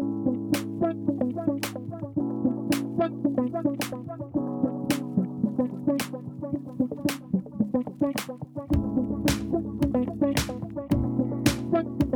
[11.78, 12.07] ัล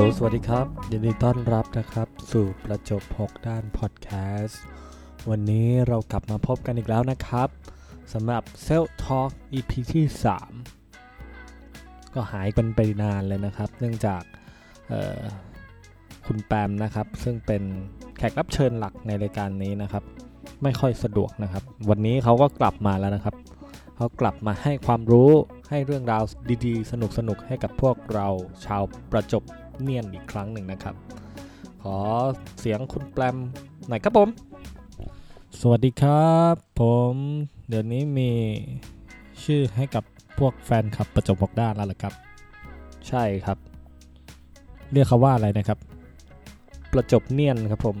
[0.00, 4.08] ลสวัสดีครับยินดีต้อนรับนะครับ สู่ประจบ 6 ด้านพอดแค
[4.40, 4.62] สต์
[5.30, 7.48] วันนี้เรากลับมาพบกันอีกแล้วนะครับ
[8.12, 10.04] สำหรับ s e l f Talk EP ที่
[11.30, 14.22] 3 ก็หายกันไปนานเลยนะครับ เนื่องจาก
[16.26, 17.62] คุณแปมนะครับ ซึ่งเป็น
[18.18, 20.04] แขกรับเชิญหลักในรายการนี้นะครับ
[20.62, 23.34] ไม่ค่อยสะดวกนะครับ วันนี้เขาก็กลับมาแล้วนะครับ
[23.96, 25.30] เขากลับมาให้ความรู้
[25.70, 26.22] ให้เรื่องราว
[26.66, 26.92] ดีๆ ส
[27.28, 28.28] นุกๆให้กับพวกเรา
[28.66, 28.82] ชาว
[29.12, 29.44] ประจบ
[29.82, 30.94] เนียนอีกครั้งหนึ่งนะครับ
[31.82, 31.96] ขอ
[32.60, 33.36] เสียงคุณแปม
[33.88, 34.28] หน่อยครับผม
[35.60, 37.14] สวัสดีครับ ผม
[37.68, 38.30] เดี๋ยวนี้มี
[39.44, 40.04] ชื่อให้กับ
[40.38, 42.14] พวกแฟนคลับประจบหกด้านแล้วหรอครับ
[43.08, 43.58] ใช่ครับ
[44.92, 45.78] เรียกเขาว่าอะไรนะครับ
[46.92, 47.96] ประจบเนียนครับผม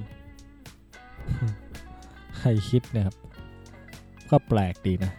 [2.38, 3.16] ใครคิดนะครับ
[4.30, 5.12] ก็แปลกดีนะ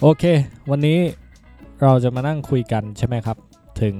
[0.00, 0.24] โอเค
[0.70, 0.98] วันนี้
[1.82, 3.36] เราจะมานั่งคุยกันใช่ไหมครับ
[3.82, 3.96] ถึง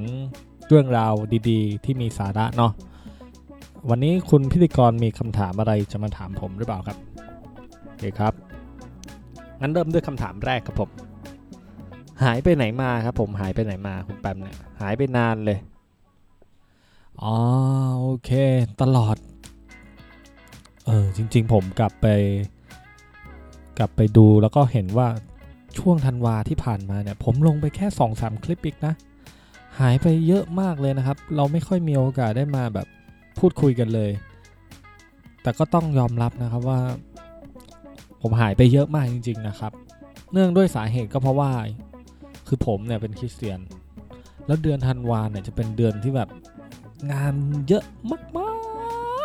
[0.68, 1.14] เรื่องราว
[1.50, 2.72] ดีๆ ที่มีสาระเนาะ
[3.90, 6.98] วันนี้คุณพิธีกรมีคำถามอะไรจะมาถามผมหรือเปล่าครับ
[7.84, 8.32] โอเคครับ
[9.60, 10.90] งั้นเริ่มด้วยคำถามแรกครับผม
[12.24, 15.58] หายไปไหนมาครับ ผมหายไปไหนมาคุณแปมเนี่ยหายไปนานเลย
[17.22, 17.34] อ๋อ
[18.00, 18.30] โอเค
[18.82, 19.16] ตลอด
[20.86, 22.06] เออจริง ๆ ผมกลับไป
[23.78, 25.08] กลับไปดูแล้วก็เห็นว่า
[25.78, 28.94] ช่วงธันวาที่ผ่านมาเนี่ย ผมลงไปแค่2อสคลิปอีกนะ
[29.80, 32.86] หายไปเยอะมากเลยนะครับ เราไม่ค่อยมีโอกาสได้มาแบบ
[33.38, 34.10] พูดคุยกันเลย
[35.42, 36.80] แต่ก็ต้องยอมรับนะครับว่า
[38.20, 39.72] ผมหายไปเยอะมากจริง ๆนะครับ
[40.32, 41.50] เนื่องด้วยสาเหตุก็เพราะว่า
[42.46, 43.60] คือผมเนี่ยเป็นคริสเตียน
[44.46, 46.28] แล้วเดือนธันวาเนี่ยจะเป็นเดือนที่แบบ
[47.12, 47.34] งาน
[47.68, 48.16] เยอะมา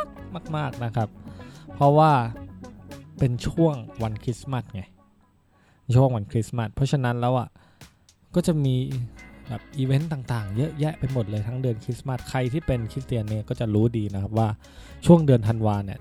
[0.03, 1.09] กๆมาก ๆนะครับ
[1.75, 2.11] เพราะว่า
[3.19, 4.81] เป็นช่วงวันคริสต์มาสไง
[5.95, 7.47] ช่วงวันคริสต์มาสเพราะฉะนั้นแล้วอะ
[8.35, 8.75] ก็จะมี
[9.49, 14.47] แบบอีเวนต์ต่างๆ เยอะแยะไปหมดเลยทั้งเดือนคริสต์มาสใครที่เป็นคริสเตียนเนี่ยก็จะรู้ดีนะครับว่า
[15.05, 15.99] ช่วงเดือนธันวาเนี่ย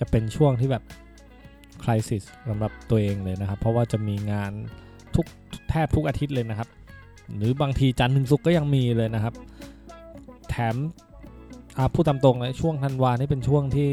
[0.00, 0.84] จะเป็นช่วงที่แบบ
[1.82, 4.52] คริสิสสำหรับตัวเองเลยนะครับ เพราะว่าจะมีงาน
[5.14, 5.26] ทุก
[5.70, 6.68] แทบทุกอาทิตย์เลยนะครับ
[7.36, 9.34] หรือบางทีจันทร์ถึงศุกร์ก็ยังมีเลยนะครับ
[10.48, 10.74] แถม
[11.94, 13.90] พูดตามตรงเลยช่วงธันวานี่เป็นช่วงที่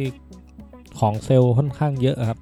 [0.99, 2.39] ของเซลล์ค่อนข้างเยอะครับ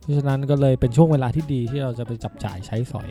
[0.00, 3.08] เพราะฉะนั้นก็เลยเป็นช่วงเวลาที่ดีที่เราจะไปจับจ่ายใช้สอย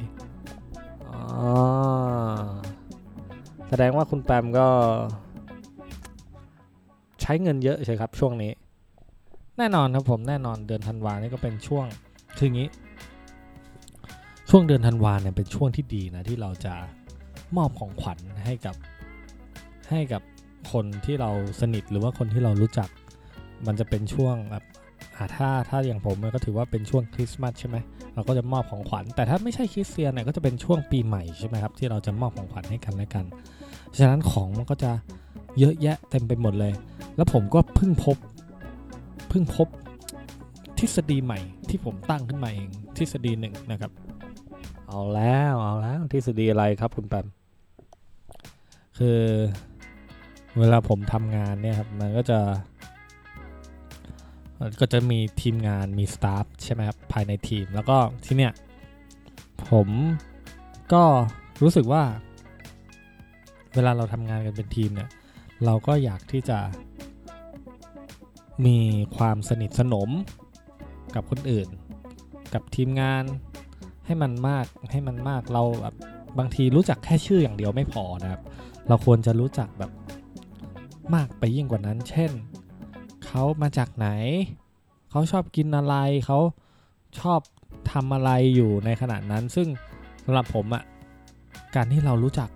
[3.69, 4.67] แสดงว่าคุณแปมก็
[7.21, 8.51] ใช้เงินเยอะใช่ครับ ช่วงนี้
[9.57, 11.85] แน่นอนครับผมแน่นอนเดือนธันวานี่ก็เป็นช่วง
[12.37, 12.69] คืออย่างนี้
[14.49, 16.73] ช่วงเดือนธันวาเนี่ยเป็นช่วงที่ดีนะที่เราจะ
[17.57, 18.75] มอบของขวัญให้กับ
[19.89, 20.21] ให้กับ
[20.71, 21.29] คนที่เรา
[21.61, 22.89] สนิทหรือว่าคนที่เรารู้จัก
[23.67, 24.63] มันจะเป็นช่วงแบบ
[25.35, 27.77] ถ้าถ้าอย่างผมก็ถือว่าเป็นช่วงคริสต์มาสใช่ไหม
[28.15, 33.25] เราก็จะมอบของขวัญ แต่ถ้าไม่ใช่คริสเตียนเนี่ยก็จะเป็นช่วงปีใหม่ใช่ไหมครับที่เราจะมอบของขวัญให้กันและกัน
[33.97, 34.91] ฉะนั้นของมันก็จะ
[35.59, 36.73] เยอะแยะเต็มไปหมดเลย
[37.15, 38.17] แล้วผมก็เพิ่งพบ
[39.29, 39.67] เพิ่งพบ
[40.79, 41.39] ทฤษฎีใหม่
[41.69, 43.91] ที่ผมตั้งขึ้นมาเองทฤษฎีหนึ่งนะครับ
[44.87, 47.27] เอาแล้วเอาแล้วทฤษฎีอะไรครับคุณแปม
[48.97, 49.19] คือ
[50.59, 52.39] เวลาผมทำงานเนี่ยครับมันก็จะ
[54.79, 58.53] ก็จะมีทีมงานมีสตาฟใช่ไหมครับภายในทีม แล้วก็ที่เนี้ย
[59.69, 59.87] ผม
[60.93, 61.03] ก็
[61.61, 62.03] รู้สึกว่า
[63.73, 65.09] เวลาเราทำงานกันเป็นทีมเนี่ย
[65.65, 66.59] เราก็อยากที่จะ
[68.65, 68.77] มี
[69.17, 70.09] ความสนิทสนม
[71.15, 71.67] กับคนอื่น
[72.53, 73.23] กับทีมงาน
[74.05, 75.95] ให้มันมากให้มันมากเราแบบ
[76.37, 78.41] บางทีรู้จักแค่ชื่ออย่างเดียวไม่พอนะครับ
[78.87, 79.91] เราควรจะรู้จักแบบ
[81.15, 82.31] มากไปยิ่งกว่านั้น เช่น
[83.33, 84.07] เขามาจากไหน
[85.11, 85.95] เขาชอบกินอะไร
[86.25, 86.39] เขา
[87.19, 87.39] ชอบ
[87.91, 89.67] ทำอะไรอยู่ในขณะนั้น ซึ่ง
[90.25, 90.83] สำหรับผมอะ
[91.75, 92.49] การที่เรารู้จัก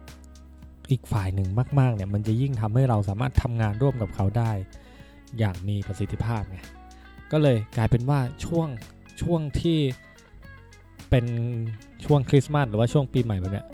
[0.92, 1.50] อีกฝ่ายหนึ่ง
[1.80, 4.52] มาก ๆ เนี่ย มันจะยิ่งทำให้เราสามารถทำงานร่วมกับเขาได้
[5.40, 6.60] อย่างมีประสิทธิภาพไง
[7.32, 8.68] ก็เลยกลายเป็นว่าช่วง
[9.22, 9.80] ช่วงที่
[11.10, 11.26] เป็น
[12.06, 13.68] ช่วงคริสต์มาสหรือว่าช่วงปีใหม่แบบเนี้ย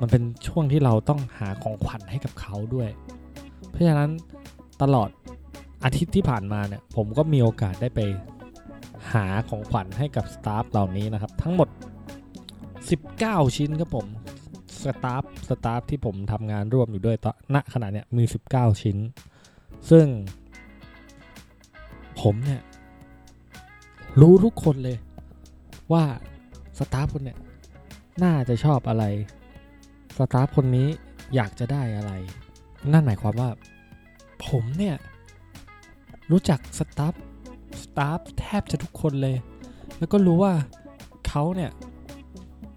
[0.00, 2.88] มันเป็นช่วงที่เราต้องหาของขวัญให้กับเขาด้วย
[3.70, 4.10] เพราะฉะนั้น
[4.82, 5.08] ตลอด
[5.84, 8.00] อาทิตย์ที่ผ่านมาเนี่ยผมก็มีโอกาสได้ไป
[9.12, 11.68] หาของขวัญให้กับสตาฟเหล่านี้นะครับ ทั้งหมด
[12.82, 14.06] 19 ชิ้นครับผม
[14.84, 18.96] สตาฟสตาฟที่ผมทำงานร่วมอยู่ด้วยตอนณขณะเนี้ยมี 19 ชิ้น
[19.90, 20.06] ซึ่ง
[22.20, 22.62] ผมเนี่ย
[24.20, 24.98] รู้ทุกคนเลย
[25.92, 26.04] ว่า
[26.78, 27.38] สตาฟคนเนี่ย
[28.22, 29.04] น่าจะชอบอะไร
[30.16, 30.88] สตาฟคนนี้
[31.34, 32.12] อยากจะได้อะไร
[32.92, 33.50] นั่นหมายความว่า
[34.46, 34.96] ผมเนี่ย
[36.30, 37.14] รู้จักสตาฟ
[37.82, 39.36] สตาฟแทบจะทุกคนเลย
[39.98, 40.52] แล้วก็รู้ว่า
[41.28, 41.70] เขาเนี่ย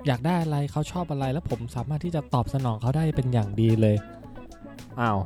[0.07, 3.95] อยากได้อะไรเขาชอบอะไรแล้วผมสามารถที่จะตอบสนองเขาได้เป็นอย่างดีเลย
[4.99, 5.19] อ้าว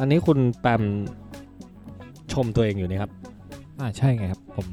[0.00, 0.82] อันนี้คุณแปม
[2.32, 3.12] ชมตัวเองอยู่นี่ครับ
[3.80, 4.66] อ่าใช่ไงครับ ผม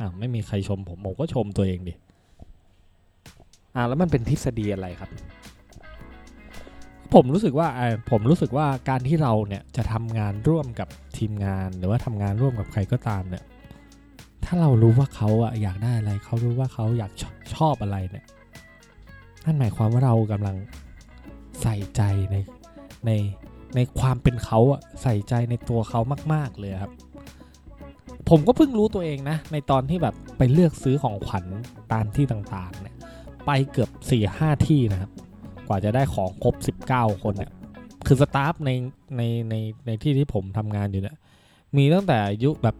[0.00, 1.94] อ่าไม่มีใครชมผมผมก็ชมตัวเองดิ
[3.74, 5.10] อ่าแล้วมันเป็นทฤษฎีอะไรครับ
[7.14, 10.88] ผมรู้สึกว่าอ่าผมรู้สึกว่าการที่เราเนี่ยจะทำงานร่วมกับ
[11.18, 13.44] ทีมงาน หรือว่าทำงานร่วมกับใครก็ตามเนี่ย
[14.44, 17.24] ถ้าเรารู้ว่าเขาอะอยากได้อะไร เขารู้ว่าเขาอยากช
[17.54, 18.24] ชอบอะไรเนี่ย
[19.44, 20.56] นั่นหมายความว่าเรากำลัง
[21.62, 22.36] ใส่ใจใน
[23.06, 23.10] ใน
[23.74, 26.00] ในความเป็นเขาอะใส่ใจในตัวเขา
[26.32, 26.92] มาก ๆเลยครับ
[28.28, 31.44] ผมก็เพิ่งรู้ตัวเองนะ ในตอนที่แบบไปเลือกซื้อของขวัญ
[31.92, 32.96] ตามที่ต่างๆ เนี่ย
[33.46, 35.10] ไปเกือบ4ี่ห้าที่นะครับ
[35.66, 36.54] กว่าจะได้ของครบ
[36.90, 37.50] 19 คนเนี่ย
[38.06, 38.70] คือสตาฟใน
[39.16, 39.54] ในใน
[39.86, 41.16] ในที่ที่ผมทำงานอยู่เนี่ย
[41.76, 42.76] มีตั้งแต่อายุแบบ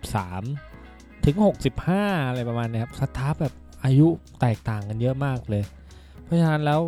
[0.00, 1.36] 23ถึง
[1.82, 3.54] 65อะไรประมาณนี้ครับสตาฟแบบ
[3.84, 4.08] อายุ
[4.40, 5.64] แตกต่างกันเยอะมากเลย
[6.22, 6.80] เพราะฉะนั้นแล้ว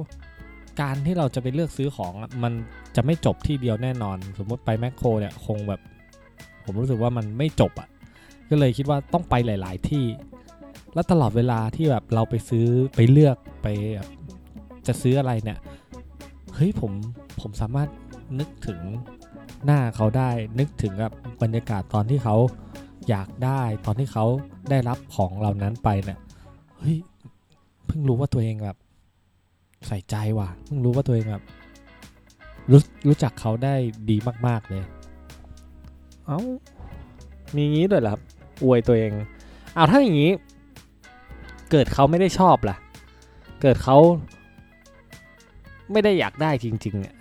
[0.81, 2.53] การที่เราจะไปเลือกซื้อของอะมัน
[2.97, 5.81] จะไม่จบที่เดียวแน่นอน สมมติไปแมคโครเนี่ยคงแบบ
[6.65, 7.89] ผมรู้สึกว่ามันไม่จบอะ่ะ
[8.51, 10.05] ก็เลยคิดว่าต้องไปหลาย ๆ ที่
[10.95, 12.67] แล้วตลอดเวลาที่แบบเราไปซื้อ
[12.97, 14.09] ไปเลือกไปแบบ
[14.87, 15.59] จะซื้ออะไรเนี่ย
[16.57, 16.93] เฮ้ยผม
[17.41, 17.89] ผมสามารถ
[18.39, 18.81] นึกถึง
[19.65, 21.13] หน้าเขาได้ นึกถึงแบบ
[21.43, 22.37] บรรยากาศตอนที่เขา
[23.09, 24.25] อยากได้ ตอนที่เขา
[24.71, 26.19] ได้รับของเหล่านั้นไปเนี่ย
[26.79, 26.97] เฮ้ย
[27.87, 28.77] เพิ่งรู้ว่าตัวเองแบบ
[29.87, 31.45] ใส่ใจว่ะเพิ่งรู้ว่าตัวเองแบบ
[32.71, 33.75] รู้รู้จักเขาได้
[34.11, 34.17] ดี
[34.47, 34.83] มาก ๆ เลย
[36.27, 36.41] เอา้า
[37.57, 38.23] มีงี้ด้วยเหรอครับ
[38.65, 39.11] อวยตัวเอง
[39.75, 40.33] เอาถ้าอย่างนี้
[41.71, 42.77] เกิดเขาไม่ได้ชอบล่ะ
[43.63, 43.97] เกิดเขา
[45.93, 47.15] ไม่ได้อยากได้จริงๆเนี่ย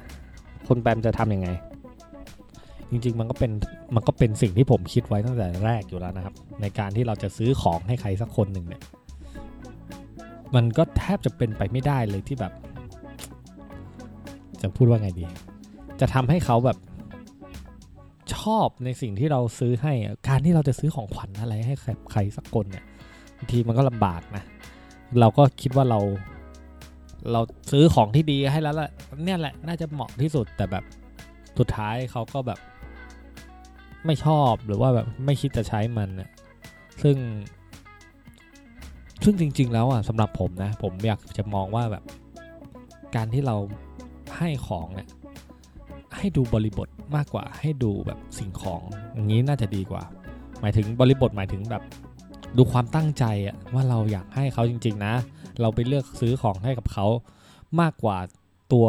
[0.67, 1.49] คนแปมจะทำยังไง
[2.91, 3.51] จริงๆมันก็เป็น
[3.95, 8.81] มันก็เป็นสิ่งที่ผมคิดไว้ตั้งแต่แรกอยู่แล้วนะครับ ในการที่เราจะซื้อของให้ใครสักคนหนึ่งเนี่ย
[10.55, 12.53] มันก็แทบจะเป็นไปไม่ได้เลยที่แบบ
[14.61, 15.25] จะพูดว่าไงดี
[15.99, 16.77] จะทำให้เขาแบบ
[18.35, 19.93] ชอบในสิ่งที่เราซื้อให้
[20.27, 22.85] การที่เราจะซื้อของขวัญอะไรให้ใครใครสักคนเนี่ย
[23.37, 24.43] บางทีมันก็ลำบากนะ
[25.19, 25.99] เราก็คิดว่าเรา
[27.31, 27.41] เรา
[27.71, 28.91] ซื้อของที่ดีให้แล้วแหละ
[29.23, 30.83] เนี่ยแหละน่าจะเหมาะที่สุดแต่แบบ
[31.59, 32.59] สุดท้ายเขาก็แบบ
[34.05, 36.09] ไม่ชอบหรือว่าแบบไม่คิดจะใช้มัน
[37.03, 37.17] ซึ่ง
[39.23, 42.03] ซึ่งจริง ๆ แล้วอะสำหรับผมนะ ผมอยากจะมองว่าแบบ
[43.15, 43.55] การที่เรา
[44.37, 45.07] ให้ของเนี่ย
[46.17, 48.81] ให้ดูบริบทมากกว่า ให้ดูแบบสิ่งของ
[49.13, 50.03] อย่างนี้น่าจะดีกว่า
[50.61, 51.83] หมายถึงบริบทหมายถึงแบบ
[52.57, 55.13] ดูความตั้งใจอะว่าเราอยากให้เขาจริง ๆ นะ
[55.61, 57.05] เราไปเลือกซื้อของให้กับเขา
[57.81, 58.17] มากกว่า
[58.73, 58.87] ตัว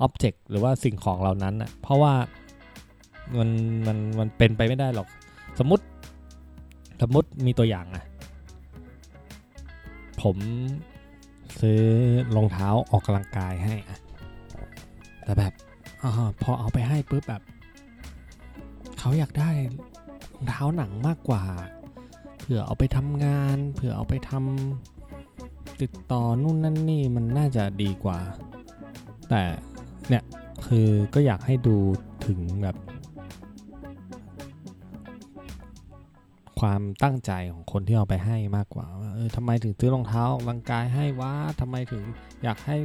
[0.00, 2.14] อ็อบเจกต์หรือว่าสิ่งของเหล่านั้นอะเพราะว่า
[3.38, 3.50] มัน
[3.86, 5.08] มันมันเป็นไปไม่ได้หรอก
[5.58, 5.84] สมมติ
[7.02, 8.04] สมมติมีตัวอย่างอะ
[10.22, 10.36] ผม
[11.60, 11.82] ซื้อ
[12.36, 13.98] รองเท้าออกกำลังกายให้อะ
[15.24, 15.52] แต่แบบ
[16.02, 16.04] อ
[16.42, 17.42] พอเอาไปให้ปุ๊บแบบ
[18.98, 19.50] เขาอยากได้
[20.34, 21.44] รองเท้าหนังมากกว่า
[22.38, 24.93] เผื่อเอาไปทำงาน เผื่อเอาไปทำ
[25.82, 28.18] ติดต่อนู่นนั่นนี่มันน่าจะดีกว่า
[29.30, 29.42] แต่
[30.08, 30.22] เนี่ย
[30.66, 31.76] คือก็อยากให้ดู
[32.26, 32.76] ถึงแบบ
[36.60, 42.02] ความตั้งใจของคนที่เอาไปให้มากกว่าว่าเออทำไมถึงซื้อรองเท้าออกกำลังกายให้วะทำไมถึง
[42.44, 42.76] อยากให้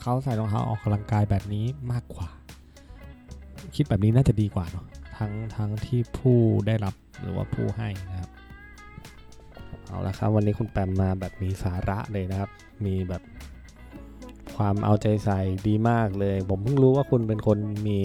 [0.00, 2.28] เขาใส่รองเท้าออกกำลังกายแบบนี้มากกว่า
[3.76, 4.86] คิดแบบนี้น่าจะดีกว่าเนาะ
[5.18, 8.30] ทั้งทั้งที่ผู้ได้รับหรือว่าผู้ให้นะครับ
[9.88, 12.50] เอาละครับวันนี้คุณแปมมาแบบมีสาระเลยนะครับ
[12.84, 13.22] มีแบบ
[14.56, 18.00] ความเอาใจใส่ดีมากเลย ผมเพิ่งรู้ว่าคุณเป็นคนมี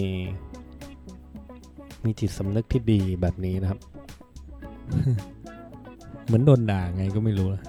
[2.04, 3.80] มีจิตสำนึกที่ดีแบบนี้นะครับ
[6.24, 7.64] เหมือนโดนด่าไงก็ไม่รู้นะ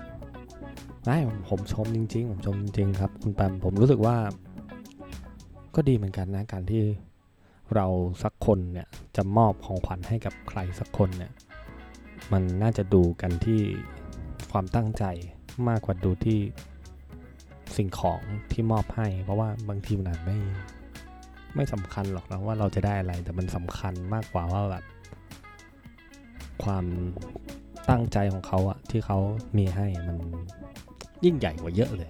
[1.03, 1.17] ไม่
[1.49, 4.15] ผมชมจริง ๆ ผมชมจริง ๆ ครับ คุณแปมผมรู้สึกว่า
[5.75, 6.81] ก็ดีเหมือนกันนะการที่
[7.75, 7.87] เรา
[8.23, 11.31] สักคนเนี่ยจะมอบของขวัญให้กับใครสักคนเนี่ย
[12.31, 13.61] มันน่าจะดูกันที่
[14.57, 15.05] ความตั้งใจ
[15.69, 16.39] มากกว่าดูที่
[17.77, 18.21] สิ่งของ
[18.51, 20.37] ที่มอบให้ เพราะว่าบางทีมันอาจไม่
[21.55, 24.83] ไม่สำคัญหรอกนะว่าเราจะได้อะไรแต่มันสำคัญมากกว่าว่าแบบ
[26.63, 26.85] ความ
[27.89, 29.17] ตั้งใจของเขาอะที่เขา
[29.57, 30.17] มีให้มัน
[31.25, 32.09] ยิ่งใหญ่กว่าเยอะเลย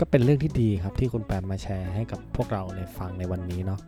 [0.00, 3.80] ก็เป็นเรื่องที่ดีครับที่คุณแปมมาแชร์ให้กับพวกเราในฟังในวันนี้เนาะ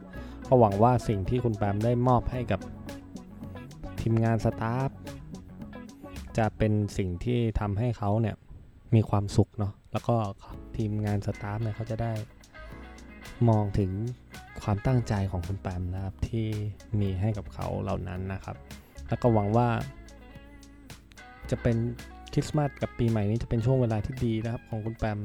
[0.46, 2.60] ก็หวังว่าสิ่งที่คุณแปมได้มอบให้กับ
[4.00, 4.90] ทีมงานสตาฟ
[6.38, 8.36] จะเป็นสิ่งที่ทำให้เขาเนี่ย
[8.94, 10.16] มีความสุขเนาะแล้วก็
[10.76, 12.12] ทีมงานสตาฟเนี่ยเขาจะได้
[13.48, 13.90] มองถึง
[14.62, 16.46] ความตั้งใจของคุณแปมนะครับที่
[17.00, 18.56] มีให้กับเขาเหล่านั้นนะครับ
[19.08, 19.68] แล้วก็หวังว่า
[21.50, 21.76] จะเป็น
[22.32, 25.18] คริสต์มาสกับปีใหม่นี้จะเป็นช่วงเวลาที่ดีนะครับของคุณแปม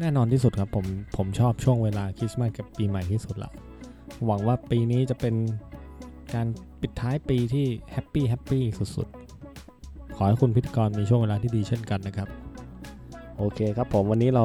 [0.00, 3.50] แน่นอนที่สุดครับผมผมชอบช่วงเวลาคริสต์มาสกับปีใหม่ที่สุดละ
[4.26, 5.34] หวังว่าปีนี้จะเป็น
[6.34, 6.46] การ
[6.80, 8.62] ปิดท้ายปีที่happy happy
[8.96, 9.08] สุด
[10.16, 12.28] ขอให้คุณพิธีกรมีช่วงเวลาที่ดีเช่นกันนะครับ
[13.38, 14.44] โอเคครับผมวันนี้เรา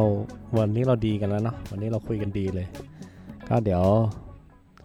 [0.60, 2.68] วันนี้เราดีกันแล้วเนาะวันนี้เราคุยกันดีเลย
[3.50, 3.84] ก็เดี๋ยว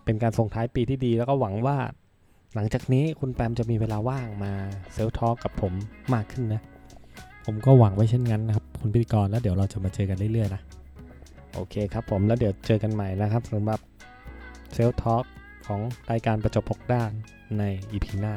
[0.05, 1.77] เป็นการส่งท้ายปีที่ดีแล้วก็หวังว่า
[2.55, 4.53] หลังจากนี้คุณแปมจะมีเวลาว่างมา
[4.93, 5.73] เซลทอ l k กับผม
[6.15, 6.63] มากขึ้นนะ
[7.45, 10.63] ผมก็หวังไว้เช่นนั้นนะครับคุณพิธีกรแล้วเดี๋ยวเราจะมาเจอกันเรื่อยๆนะ
[11.55, 13.81] โอเคครับผมแล้วเดี๋ยวเจอกันใหม่นะครับสำหรับ
[14.75, 15.25] เซลทอ l k
[15.67, 15.81] ของ
[16.11, 17.11] รายการประจบพกด้าน
[17.59, 18.35] ใน EP หน้า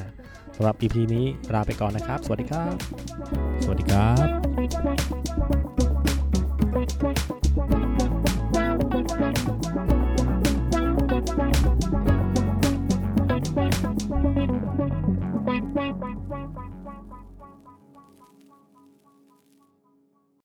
[0.55, 2.75] สำหรับ EP นี้ลาไปก่อนนะครับ สวัสดีครับ
[3.63, 4.09] สวัสดีครั
[5.65, 5.68] บ